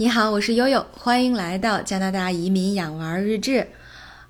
[0.00, 3.66] 你好，我是悠悠，欢迎来到加拿大移民养娃日志。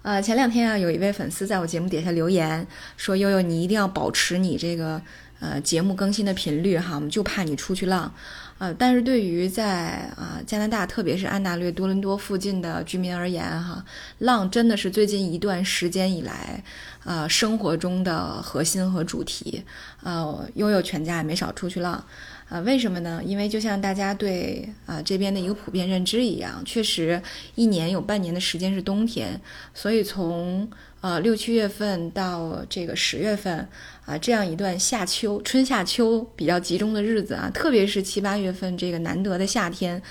[0.03, 2.67] 呃，前两天啊，有一位粉丝在我节目底下留言
[2.97, 5.01] 说：“悠悠，你一定要保持你这个
[5.39, 8.13] 呃节目更新的频率哈，我们就怕你出去浪。”
[8.59, 13.83] 呃，但是对于在啊加拿大，特别是安大略、多伦多附近的居民而言哈，
[14.19, 16.63] 浪真的是最近一段时间以来
[17.05, 19.65] 呃生活中的核心和主题。
[20.03, 22.05] 呃，悠悠全家也没少出去浪。
[22.51, 23.23] 啊，为什么呢？
[23.25, 27.23] 因为就像大家对啊这边的一个普遍认知一样，确实
[27.55, 29.41] 一年有半年的时间是冬天，
[29.73, 30.69] 所以从
[31.01, 33.69] 呃六七月份到这个十月份
[34.05, 40.03] 啊这样一段夏秋春夏秋比较集中的日子啊，特别是七八月份这个难得的夏天，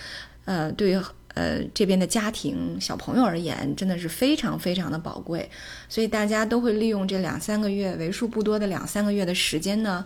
[0.46, 1.02] 呃，对于
[1.34, 5.50] 呃这边的家庭小朋友而言，真的是非常非常的宝贵，
[5.90, 10.06] 所以大家都会利用这两三个月为数不多的两三个月的时间呢。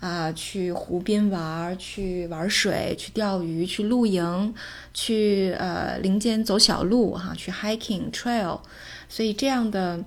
[0.00, 4.54] 啊，去湖边玩，去玩水，去钓鱼，去露营，
[4.94, 8.58] 去呃林间走小路哈，去 hiking trail，
[9.10, 10.02] 所以这样的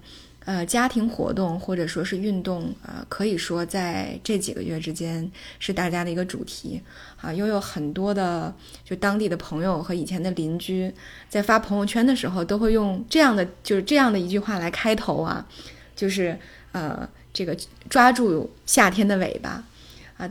[0.45, 6.81] 呃家庭活动或者说是运动啊，可以说在这几个月之间是大家的一个主题
[7.21, 7.31] 啊。
[7.31, 8.51] 又有很多的
[8.83, 10.91] 就当地的朋友和以前的邻居
[11.29, 15.45] 在发朋友圈的时候，都会用这样的就是这样的一句话来开头啊，
[15.95, 16.35] 就是
[16.71, 17.55] 呃这个
[17.87, 19.63] 抓住夏天的尾巴。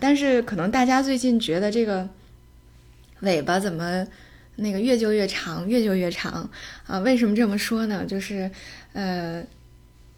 [0.00, 2.08] 但是可能大家最近觉得这个
[3.20, 4.06] 尾巴怎么
[4.56, 6.48] 那个越揪越长，越揪越长
[6.86, 6.98] 啊？
[7.00, 8.04] 为什么这么说呢？
[8.04, 8.50] 就是
[8.92, 9.44] 呃，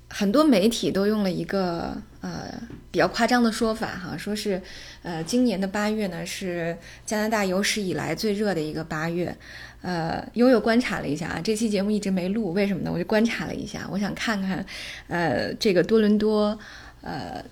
[0.08, 2.52] 很多媒体都用了一个呃
[2.90, 4.60] 比较夸张的说法哈，说是
[5.02, 9.36] 呃今年的八月呢是加拿大有史以来最热的一个八月。
[9.82, 12.90] 呃，悠悠观察了一下啊，这期节目一直没录，为什么呢？
[12.92, 14.64] 我就观察了一下，我想看看
[15.08, 16.58] 呃这个多伦多
[17.00, 17.44] 呃。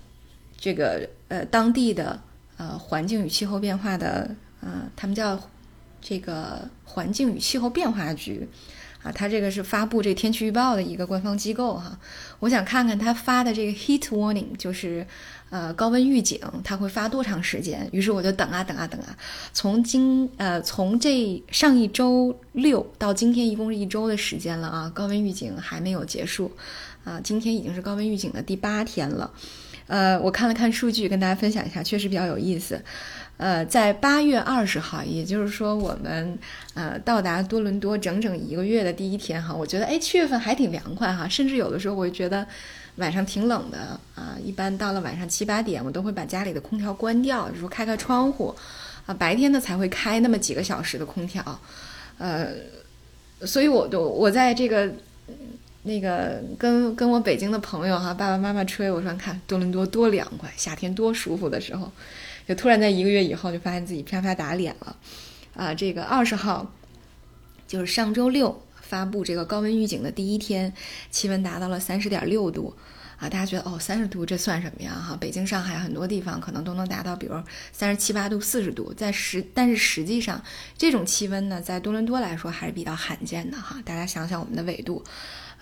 [0.55, 2.21] 这个呃，当地的
[2.57, 4.29] 呃环境与气候变化的
[4.61, 5.49] 呃，他们叫
[5.99, 8.47] 这个环境与气候变化局
[9.01, 11.97] 啊，它这个是发布这天气预报的一个官方机构哈。
[12.37, 15.07] 我想看看他发的这个 heat warning，就是
[15.49, 17.89] 呃高温预警，它会发多长时间？
[17.91, 19.17] 于是我就等啊等啊等啊，
[19.53, 26.51] 从今呃从这上一周六到今天，一共是一周的时间了啊，高温预警还没有结束
[27.03, 29.31] 啊，今天已经是高温预警的第八天了。
[29.87, 32.81] 呃，我看了看数据，跟大家分享一下，确实比较有意思。
[33.37, 36.37] 呃，在八月二十号，也就是说我们
[36.75, 42.47] 呃到达多伦多整整一个月的第一天哈，我觉得哎七月份还挺凉快哈，甚至有的时候我觉得
[42.97, 44.37] 晚上挺冷的啊。
[44.41, 48.55] 一般到了晚上七八点，我都会把家里的空调关掉，就说开开窗户
[49.05, 51.59] 啊，白天呢才会开那么几个小时的空调。
[52.19, 52.49] 呃，
[53.41, 54.89] 所以我都我在这个。
[55.85, 61.91] 那个跟跟我北京的朋友哈，爸爸妈妈吹，我说看多伦多多凉快，夏天多舒服的时候，
[62.47, 64.95] 就突然在一个月以后就发现自己啪啪打脸了，
[65.55, 66.71] 啊，这个二十号
[67.67, 70.73] 就是上周六发布这个高温预警的第一天，
[71.11, 72.73] 气温达到了三十点六度，
[73.17, 75.17] 啊，大家觉得哦三十度这算什么呀哈？
[75.19, 77.35] 北京上海很多地方可能都能达到，比如
[77.73, 80.41] 三十七八度、四十度，在实但是实际上
[80.77, 83.81] 这种气温呢，在多伦多来说还是比较罕见的哈。
[83.83, 85.03] 大家想想我们的纬度。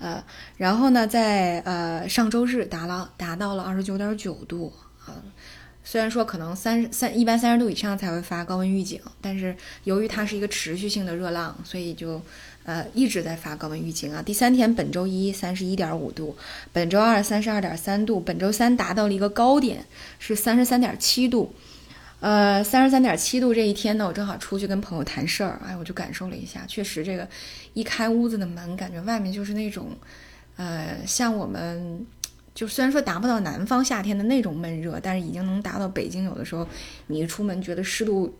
[0.01, 0.23] 呃，
[0.57, 4.73] 然后呢，在呃上周日达到达到了二十九点九度
[5.05, 5.21] 啊，
[5.83, 12.19] 虽然说可能三三一般三十度以上才会发高温预警，但是由于它是一个持续性的热浪，所以就
[12.63, 14.21] 呃一直在发高温预警啊。
[14.21, 16.35] 第三天本周一三十一点五度，
[16.73, 19.85] 本周二三十二点三度，本周三达到了一个高点
[20.17, 21.53] 是三十三点七度。
[22.21, 27.27] 呃，三十三点七度这一天呢，我正好出去跟朋友谈事儿，哎，我就感受了一下，确实这个
[27.73, 29.89] 一开屋子的门，感觉外面就是那种，
[30.55, 32.05] 呃，像我们
[32.53, 36.67] 就虽然说达不到南方夏天的那种闷热，但是已经能达到北京有的时候
[37.07, 38.31] 你一出门觉得湿度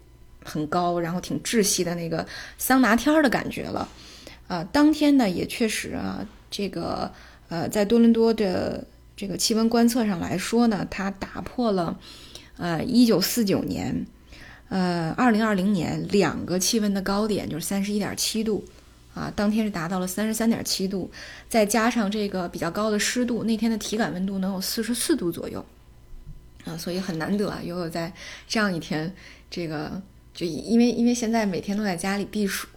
[0.46, 2.24] 很高，然后挺窒息的那个
[2.60, 3.90] 桑拿天儿的感觉了。
[4.48, 7.12] 啊，当天呢也确实啊，这个
[7.50, 8.86] 呃，在多伦多的
[9.18, 12.00] 这个气温观测上来说呢，它打破了。
[12.58, 14.06] 呃，一九四九年，
[14.70, 18.64] 呃，二零二零年两个气温的高点就是三十一点七度，
[19.14, 21.10] 啊，当天是达到了三十三点七度，
[21.50, 25.66] 再加上这个比较高的湿度，那天的体感温度能有四十四度左右，
[26.66, 28.14] 啊，所以很难得啊，有有在
[28.48, 29.12] 这样一天，
[29.50, 30.02] 这个
[30.34, 32.68] 就因为因为现在每天都在家里避暑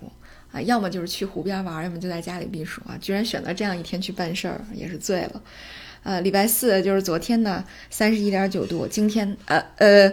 [0.51, 5.43] 啊，要么就是去湖边玩，要么就在家里避暑啊，居然选择这样一天去办事儿，也是醉了。
[6.05, 8.87] 呃，礼拜四就是昨天呢，三十一点九度。
[8.87, 10.13] 今天，呃呃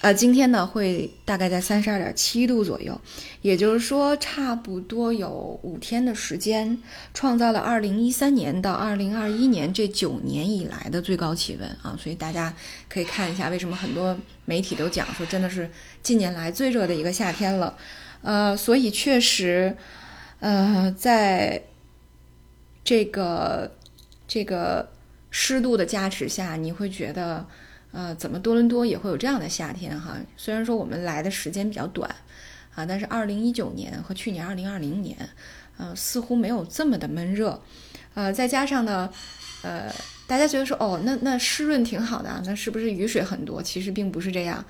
[0.00, 3.00] 呃，今天呢会大概在三十二点七度左右，
[3.40, 6.78] 也就是说，差不多有五天的时间，
[7.14, 11.96] 创造了二零一三年到二零二一年这九年以来的最高气温啊！
[11.98, 12.54] 所以大家
[12.88, 15.70] 可以看一下，为什么很多媒体都讲说，真的是
[16.02, 17.76] 近年来最热的一个夏天了。
[18.22, 19.76] 呃，所以确实，
[20.40, 21.62] 呃，在
[22.84, 23.72] 这个
[24.26, 24.91] 这个
[25.32, 27.44] 湿度的加持下，你会觉得，
[27.90, 30.16] 呃，怎么多伦多也会有这样的夏天哈？
[30.36, 32.08] 虽然说我们来的时间比较短，
[32.74, 35.16] 啊，但是二零一九年和去年二零二零年，
[35.78, 37.60] 呃，似乎没有这么的闷热，
[38.14, 39.10] 呃，再加上呢，
[39.62, 39.90] 呃，
[40.26, 43.62] 大家觉得说，哦，那那湿润挺好的，那是不是雨水很多？
[43.62, 44.62] 其实并不是这样，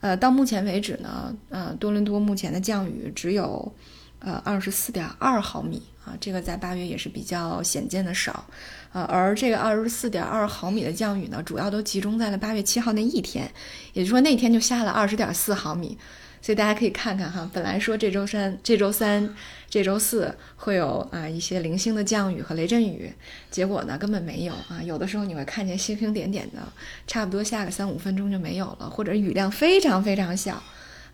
[0.00, 3.74] 呃，到目前为止呢，呃，多伦多目前的降雨只有，
[4.22, 5.82] 呃，二十四点二毫米。
[6.04, 8.44] 啊，这个在八月也是比较显见的少，
[8.92, 13.48] 呃，而这个二十四点二毫米的降雨呢，主要都集中在了八月七号那一天，
[13.92, 15.96] 也就是说那天就下了二十点四毫米，
[16.40, 19.32] 所以大家可以看看哈，本来说这周三、这周三、
[19.70, 23.12] 这周四会有啊一些零星的降雨和雷阵雨，
[23.48, 26.60] 结果呢根本没有啊，有的时候你会看见星星点点的，
[27.06, 30.60] 差不多下个三五分钟就没有了，或者雨量非常非常小，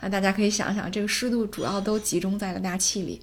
[0.00, 3.20] 啊，大家可以想想，这个湿度主要都集中在了大气里。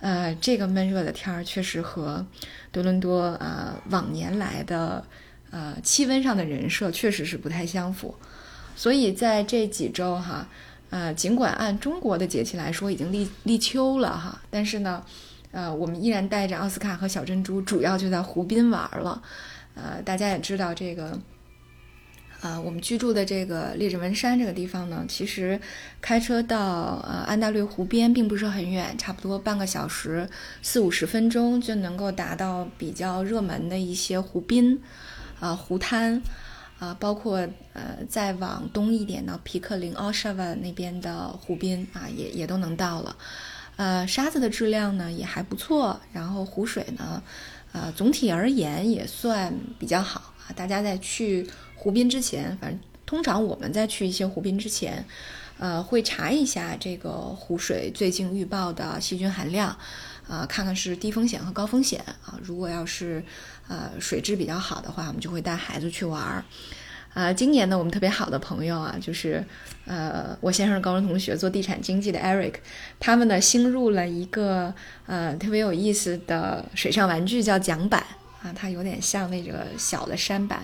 [0.00, 2.24] 呃，这个闷热的天儿确实和
[2.70, 5.02] 多伦多呃往年来的
[5.50, 8.14] 呃气温上的人设确实是不太相符，
[8.76, 10.46] 所以在这几周哈，
[10.90, 15.02] 呃，尽管按中国的节气来说已经立立秋了哈，但是呢，
[15.52, 19.22] 呃，我们依然带着奥斯卡和小珍珠，主要就在湖滨玩了。
[19.74, 21.18] 呃，大家也知道这个。
[22.44, 25.58] 啊，我们居住的这个列治文山这个地方呢，其实
[26.02, 30.28] 开车到呃安大略湖边并不是很远，差不多半个小时
[30.60, 34.78] 四五十分钟就能够达到比较热门的一些湖滨，
[35.40, 36.20] 啊湖滩，
[36.78, 37.38] 啊包括
[37.72, 43.16] 呃再往东一点呢，皮克林奥沙瓦那边的湖滨啊也也都能到了，
[43.76, 47.22] 呃沙子的质量呢也还不错，然后湖水呢，
[47.74, 51.46] 呃总体而言也算比较好啊，大家在去。
[51.76, 55.04] 湖滨之前，反正通常我们在去一些湖滨之前，
[55.58, 59.76] 呃，会查一下这个湖水最近预报的细菌含量，
[60.26, 62.38] 啊，看看是低风险和高风险啊。
[62.42, 63.22] 如果要是
[63.68, 66.42] 呃水质比较好的话，我们就会带孩子去玩儿。
[67.14, 69.42] 啊，今年呢，我们特别好的朋友啊，就是
[69.86, 72.54] 呃我先生的高中同学做地产经济的 Eric，
[72.98, 74.74] 他们呢新入了一个
[75.06, 78.04] 呃特别有意思的水上玩具，叫桨板
[78.42, 80.60] 啊，它有点像那个小的山板。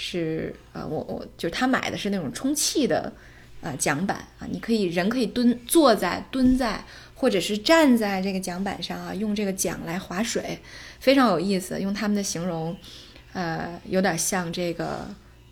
[0.00, 3.12] 是呃，我我就是他买的是那种充气的，
[3.60, 6.84] 呃，桨板啊，你可以人可以蹲坐在蹲在
[7.16, 10.60] 或者是站在这个桨板上啊，用这个桨来划水，
[11.00, 11.80] 非常有意思。
[11.80, 12.76] 用他们的形容，
[13.32, 15.08] 呃，有点像这个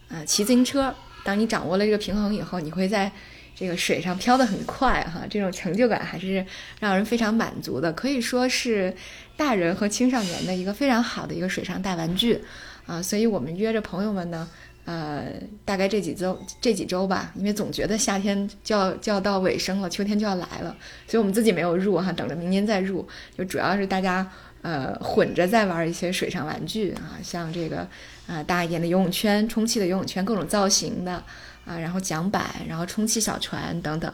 [0.09, 0.95] 啊骑自行车。
[1.25, 3.11] 当你掌握了这个平衡以后，你会在
[3.55, 6.45] 这个水上飘得很快哈，这种成就感还是
[6.79, 8.95] 让人非常满足的，可以说是
[9.37, 12.43] 大人和青少年的一个非常好的一个水上大玩具。
[12.87, 14.49] 啊，所以我们约着朋友们呢，
[14.85, 15.25] 呃，
[15.65, 20.77] 大概这几周这几周吧，因为总觉得夏天就要就要到尾声了，秋天就要来了，
[21.09, 23.05] 所以我们自己没有入哈，等着明年再入。
[23.37, 24.31] 就主要是大家
[24.67, 27.87] 呃混着在玩一些水上玩具啊，像这个
[28.27, 31.23] 啊大一点的游泳圈、充气的游泳圈，各种造型的
[31.65, 34.13] 啊，然后桨板，然后充气小船等等，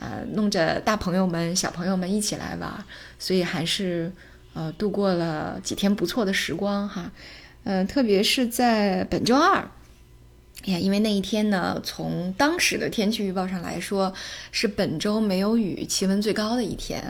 [0.00, 2.84] 呃，弄着大朋友们、小朋友们一起来玩，
[3.16, 4.10] 所以还是
[4.54, 7.08] 呃度过了几天不错的时光哈。
[7.62, 9.64] 嗯，特别是在本周二，
[10.64, 14.12] 呀，因为那一天呢，从当时的天气预报上来说，
[14.52, 17.02] 是本周没有雨、气温最高的一天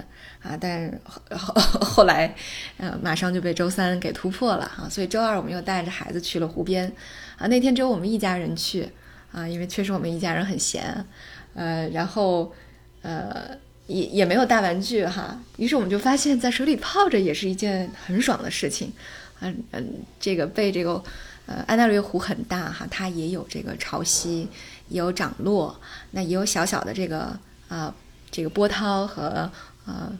[0.43, 0.57] 啊。
[0.59, 1.01] 但
[1.31, 2.35] 后后来，
[2.79, 4.89] 呃，马上就被周三给突破了啊。
[4.91, 6.91] 所以周二我们又带着孩子去了湖边
[7.37, 7.47] 啊。
[7.47, 8.89] 那天只有我们一家人去
[9.33, 11.05] 啊，因为确实我们一家人很闲，
[11.55, 12.53] 呃，然后
[13.03, 13.51] 呃
[13.87, 15.39] 也也没有大玩具哈。
[15.59, 18.91] 于是我们就发现，在水里泡着也是一件很爽的事情。
[19.41, 21.03] 嗯嗯，这个被这个，
[21.45, 24.47] 呃，安大略湖很大哈，它也有这个潮汐，
[24.89, 25.79] 也有涨落，
[26.13, 27.37] 那也有小小的这个
[27.69, 27.93] 啊，
[28.31, 29.51] 这个波涛和
[29.85, 30.13] 呃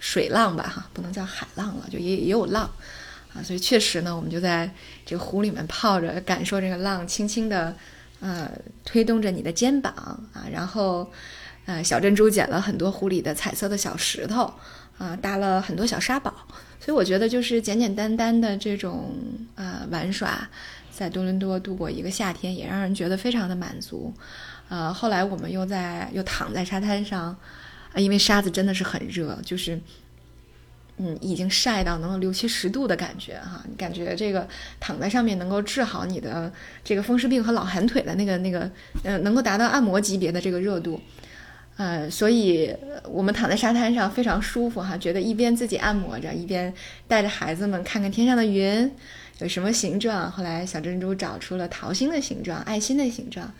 [0.00, 2.68] 水浪吧哈，不能叫海浪了，就也也有浪
[3.32, 4.68] 啊，所以确实呢，我们就在
[5.06, 7.76] 这个湖里面泡着，感受这个浪轻轻的
[8.18, 8.50] 呃
[8.84, 9.94] 推动着你的肩膀
[10.32, 11.08] 啊，然后
[11.66, 14.52] 呃小珍珠捡了很多湖里的彩色的小石头
[14.98, 16.34] 啊，搭了很多小沙堡。
[16.84, 19.14] 所以我觉得就是简简单单的这种
[19.54, 20.48] 呃玩耍，
[20.90, 24.12] 在多伦多度过一个夏天，也让人觉得非常的满足。
[24.68, 27.28] 呃，后来我们又在又躺在沙滩上，
[27.92, 29.78] 啊，因为沙子真的是很热，就是
[30.96, 34.48] 嗯已经晒到能有六七十度的感觉哈，你感觉这个
[34.80, 38.68] 躺在上面能够治好你的这个风湿病和老寒腿的那个那个
[39.04, 41.00] 呃能够达到按摩级别的这个热度。
[41.82, 42.72] 呃，所以
[43.10, 46.72] 我们躺在沙滩上非常舒服哈，觉得一边自己按摩着，一边
[47.08, 48.88] 带着孩子们看看天上的云
[49.40, 50.30] 有什么形状。
[50.30, 53.52] 后来小珍珠找出了桃心的形状、爱心的形状，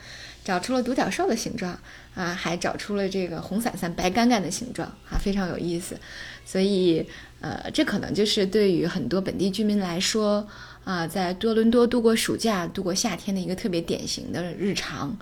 [0.44, 1.76] 找出了独角兽的形状
[2.14, 5.98] 啊，还找出了这个红伞伞白杆杆的形状啊，非常有意思。
[6.44, 7.04] 所以，
[7.40, 10.46] 呃，这可能就是对于很多本地居民来说
[10.84, 15.16] 啊，在多伦多度过暑假、度过夏天的一个特别典型的日常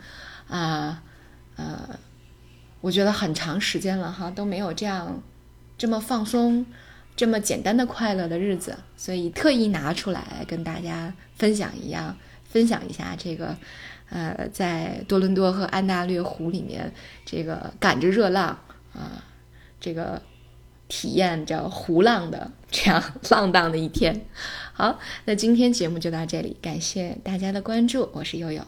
[0.48, 1.02] 啊，
[1.56, 1.88] 呃，
[2.80, 5.22] 我觉得很长时间了哈都没有这样
[5.76, 6.66] 这么放松。
[7.16, 12.16] 这么简单的快乐的日子，所以特意拿出来跟大家分享一样，
[12.48, 13.54] 分享一下这个，
[14.08, 16.90] 呃，在多伦多和安大略湖里面，
[17.26, 18.58] 这个赶着热浪
[18.94, 19.22] 啊，
[19.78, 20.22] 这个
[20.88, 24.24] 体验着湖浪的这样浪荡的一天。
[24.72, 28.64] 好，那今天节目就到这里，感谢大家的关注，我是悠悠。